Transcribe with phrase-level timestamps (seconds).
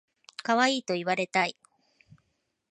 [0.41, 1.55] かわいいと言われたい